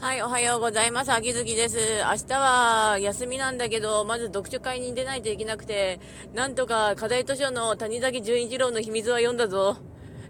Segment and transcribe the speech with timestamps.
[0.00, 1.12] はい、おはようございます。
[1.12, 1.76] 秋月です。
[1.76, 6.00] 明日は休みなんだけど、まず読書会に出ないといけなくて、
[6.32, 9.76] なんとか課題図書の谷崎潤一郎の秘密は読んだぞ。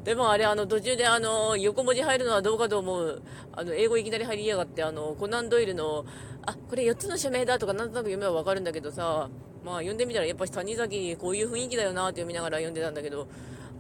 [0.03, 3.23] でもあれ、あの、途中であの、横文字入るのはどうかと思う。
[3.53, 6.05] あの、英語いきなり入りやがって、あの、コナンドイルの、
[6.45, 9.31] あ、これ4つの署名だとかなんとなく読めばわかるんだけどさ、
[9.65, 13.29] まあ読んでみたらやっぱし谷崎こういう雰囲気だよなって読みながら読んでたんだけど、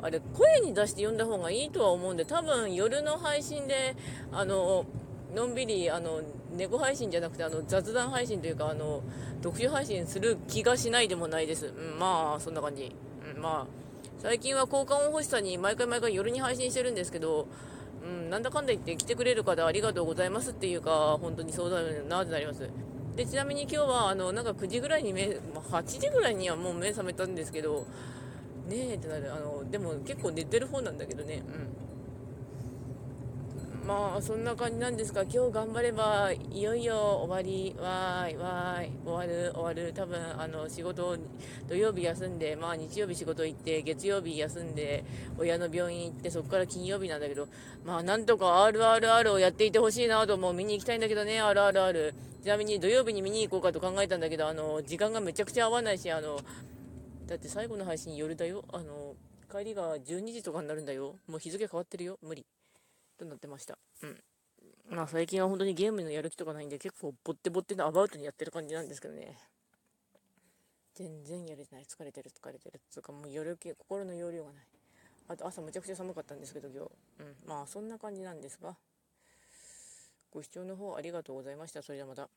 [0.02, 3.96] あれ、声に出して読んだ方がいいとは思うんで、多分夜の配信で、
[4.30, 4.86] あの、
[5.34, 6.20] のんびりあの
[6.56, 9.02] 猫配信じゃなくてあの雑談配信というかあの
[9.42, 12.94] 読書配信する気がしないでもないです、うん、まあそんな感じ、
[13.34, 13.66] うん、まあ
[14.18, 17.46] 最近は効果音欲しさに毎回毎回夜に配信してるんですけど、
[18.04, 22.68] うん、なんだかんだ言って来てくれる方ありがとうございますっていうか本当にそうだよなってなります。
[23.16, 27.86] でちなみに今日はあのなんか9時ぐらいに目、まあ、8時ぐらいにはもう目覚めたんですけど
[28.68, 29.32] ねえってなる。
[29.32, 31.42] あのでも結構寝てる方なんだけどね。
[31.46, 31.89] うん。
[33.90, 36.94] まあそんな感じなんですが今日頑張ればいよいよ
[37.24, 39.92] 終わりわーいわーい終わる終わる。
[39.92, 41.18] 多分あの仕事
[41.68, 45.04] 土曜日休んでまあ日曜日仕事行って月曜日休んで
[45.36, 47.48] 親の病院行ってそこから金曜日なんだけど
[47.84, 56.38] まあなんとか RRR をやっていてほしいなとも見に行きたいんだけどね RRR ちなみに土曜日に見に行こうかと考えたんだけどあの時間がめちゃくちゃ合わないしあの
[57.26, 58.64] だって最後の配信夜だよ。
[58.72, 59.16] あの
[59.50, 61.16] 帰りが12時とかになるんだよ。
[61.26, 62.18] もう日付変わってるよ。
[62.22, 62.46] 無理。
[63.20, 63.78] となってました。
[64.02, 64.22] うん。
[64.88, 69.38] まあ最近は本当にゲームのやる気とかないんで結構ぼってぼってのアバウトにやってる感じなんですけどね。
[70.94, 71.84] 全然やれてない。
[71.84, 72.80] 疲れてる疲れてる。
[72.90, 74.66] つうかもう夜気、心の容量がない。
[75.28, 76.90] あと朝むちゃくちゃ寒かったんですけど今日。
[77.20, 77.36] うん。
[77.46, 78.76] まあそんな感じなんですが。
[80.32, 81.82] ご視聴の方ありがとうございました。
[81.82, 82.28] それではまた。